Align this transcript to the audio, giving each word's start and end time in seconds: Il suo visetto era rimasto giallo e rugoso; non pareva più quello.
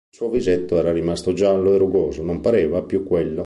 Il 0.09 0.17
suo 0.17 0.29
visetto 0.31 0.77
era 0.79 0.91
rimasto 0.91 1.31
giallo 1.33 1.75
e 1.75 1.77
rugoso; 1.77 2.23
non 2.23 2.41
pareva 2.41 2.81
più 2.81 3.03
quello. 3.03 3.39